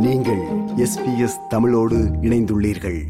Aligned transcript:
SBS 0.00 1.46
தமிழோடு 1.48 1.96
இணைந்துள்ளீர்கள். 1.96 3.02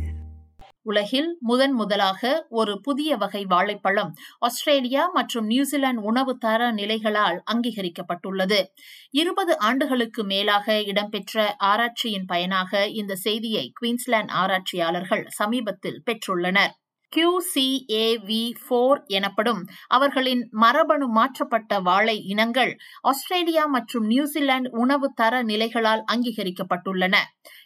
உலகில் 0.83 1.37
முதன் 1.41 1.73
முதலாக 1.73 2.47
ஒரு 2.49 2.81
புதிய 2.81 3.17
வகை 3.17 3.45
வாழைப்பழம் 3.45 4.15
ஆஸ்திரேலியா 4.39 5.11
மற்றும் 5.13 5.47
நியூசிலாந்து 5.47 6.03
உணவு 6.03 6.39
தர 6.39 6.73
நிலைகளால் 6.73 7.43
அங்கீகரிக்கப்பட்டுள்ளது. 7.53 8.63
இருபது 9.11 9.59
ஆண்டுகளுக்கு 9.59 10.25
மேலாக 10.25 10.83
இடம்பெற்ற 10.83 11.57
ஆராய்ச்சியின் 11.59 12.27
பயனாக 12.27 12.89
இந்த 12.89 13.15
செய்தியை 13.15 13.73
குயின்ஸ்லாந்து 13.81 14.33
ஆராய்ச்சியாளர்கள் 14.33 15.25
சமீபத்தில் 15.29 16.03
பெற்றுள்ளனர். 16.07 16.71
கியூசிஏவி 17.13 18.43
ஃபோர் 18.63 18.99
எனப்படும் 19.07 19.61
அவர்களின் 19.89 20.49
மரபணு 20.51 21.07
மாற்றப்பட்ட 21.09 21.81
வாழை 21.81 22.17
இனங்கள் 22.25 22.73
ஆஸ்திரேலியா 23.01 23.65
மற்றும் 23.67 24.07
நியூசிலாந்து 24.07 24.71
உணவு 24.71 25.09
தர 25.15 25.43
நிலைகளால் 25.43 26.03
அங்கீகரிக்கப்பட்டுள்ளன. 26.13 27.15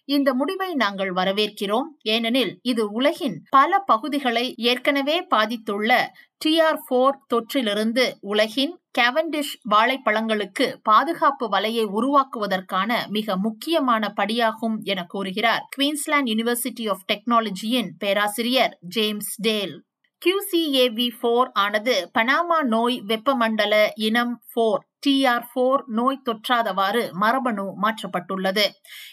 இந்த 0.05 0.35
முடிவை 0.35 0.75
நாங்கள் 0.75 1.13
வரவேற்கிறோம். 1.15 1.89
ஏனெனில் 2.03 2.59
இது 2.63 2.85
உலகின் 2.93 3.37
பல 3.51 3.79
பகுதிகளை 3.79 4.55
ஏற்கனவே 4.71 5.27
பாதித்துள்ள 5.35 5.91
டிஆர் 6.45 6.81
போர் 6.89 7.19
தொற்றிலிருந்து 7.35 8.05
உலகின் 8.21 8.73
கேவன்டிஷ் 8.95 9.53
வாழைப்பழங்களுக்கு 9.71 10.67
பாதுகாப்பு 10.83 11.47
வலையை 11.49 11.85
உருவாக்குவதற்கான 11.99 12.91
மிக 13.09 13.37
முக்கியமான 13.37 14.13
படியாகும் 14.17 14.77
என 14.85 15.01
கூறுகிறார் 15.05 15.63
குவீன்ஸ்லாந்து 15.69 16.31
யூனிவர்சிட்டி 16.33 16.87
ஆஃப் 16.91 17.07
டெக்னாலஜியின் 17.13 17.91
பேராசிரியர் 17.99 18.75
ஜேம்ஸ் 18.89 19.33
டேல். 19.43 19.75
கியூசிஏவி 20.23 21.07
ஃபோர் 21.19 21.49
ஆனது 21.53 21.95
பனாமா 22.19 22.59
நோய் 22.75 22.97
வெப்பமண்டல 23.09 23.75
இனம் 24.09 24.35
ஃபோர் 24.51 24.83
டிஆர் 25.07 25.47
ஃபோர் 25.47 25.83
நோய் 25.89 26.23
தொற்றாதவாறு 26.25 27.03
மரபணு 27.13 27.65
மாற்றப்பட்டுள்ளது. 27.83 28.67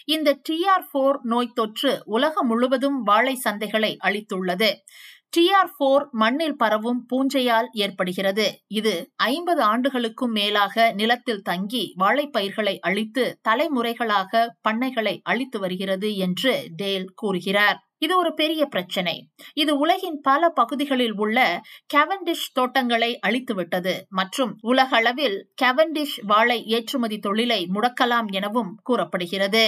இந்த 0.06 0.38
டிஆர் 0.48 0.84
ஃபோர் 0.90 1.18
நோய் 1.22 1.54
தொற்று 1.54 1.92
உலகம் 2.16 2.46
முழுவதும் 2.46 2.98
வாழை 3.02 3.34
சந்தைகளை 3.44 3.92
அளித்துள்ளது 4.06 4.70
டிஆர் 5.32 5.74
போர் 5.76 6.08
மண்ணில் 6.10 6.56
பரவும் 6.56 7.06
பூஞ்சையால் 7.10 7.68
ஏற்படுகிறது. 7.72 8.46
இது 8.68 9.12
ஐம்பது 9.16 9.62
ஆண்டுகளுக்கும் 9.62 10.32
மேலாக 10.32 10.92
நிலத்தில் 10.92 11.42
தங்கி 11.42 11.94
வாழைப்பயிர்களை 11.98 12.78
அழித்து 12.80 13.38
தலைமுறைகளாக 13.48 14.48
பண்ணைகளை 14.68 15.20
அழித்து 15.22 15.58
வருகிறது 15.58 16.16
என்று 16.16 16.66
டேல் 16.76 17.06
கூறுகிறார். 17.14 17.78
இது 17.98 18.16
ஒரு 18.16 18.34
பெரிய 18.34 18.66
பிரச்சனை. 18.66 19.14
இது 19.54 19.78
உலகின் 19.78 20.20
பல 20.20 20.48
பகுதிகளில் 20.48 21.12
உள்ள 21.12 21.38
கெவன்டிஷ் 21.94 22.46
தோட்டங்களை 22.52 23.18
அழித்துவிட்டது 23.26 23.94
மற்றும் 24.08 24.56
உலகளவில் 24.60 25.38
கெவன்டிஷ் 25.62 26.16
வாழை 26.26 26.64
ஏற்றுமதி 26.66 27.18
தொழிலை 27.18 27.68
முடக்கலாம் 27.74 28.30
எனவும் 28.30 28.72
கூறப்படுகிறது. 28.82 29.64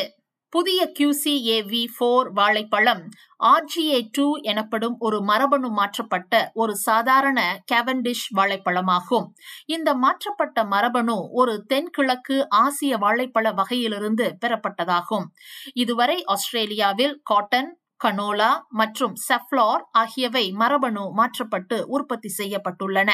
புதிய 0.52 0.80
கியூசிஏவி 0.98 1.80
ஃபோர் 1.94 2.28
வாழைப்பழம் 2.32 3.00
ஆர்ஜிஏ 3.40 4.00
டூ 4.10 4.26
எனப்படும் 4.42 4.96
ஒரு 4.98 5.18
மரபணு 5.20 5.68
மாற்றப்பட்ட 5.70 6.50
ஒரு 6.52 6.74
சாதாரண 6.76 7.38
கேவண்டிஷ் 7.72 8.26
வாழைப்பழமாகும். 8.38 9.26
இந்த 9.66 9.94
மாற்றப்பட்ட 9.94 10.64
மரபணு 10.64 11.16
ஒரு 11.32 11.54
தென்கிழக்கு 11.66 12.36
ஆசிய 12.48 12.98
வாழைப்பழ 12.98 13.52
வகையிலிருந்து 13.52 14.26
பெறப்பட்டதாகும். 14.42 15.26
இதுவரை 15.74 16.18
ஆஸ்திரேலியாவில் 16.24 17.20
காட்டன் 17.22 17.70
கனோலா 18.04 18.52
மற்றும் 18.68 19.12
செஃப்லார் 19.28 19.82
ஆகியவை 19.90 20.46
மரபணு 20.52 21.04
மாற்றப்பட்டு 21.12 21.76
உற்பத்தி 21.88 22.30
செய்யப்பட்டுள்ளன. 22.38 23.10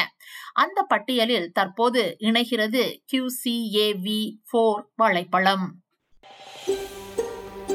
அந்த 0.55 0.79
பட்டியலில் 0.83 1.53
தற்போது 1.53 2.17
இணைகிறது 2.19 2.85
கியூசிஏவி 3.13 4.23
ஃபோர் 4.51 4.83
வாழைப்பழம். 4.97 5.67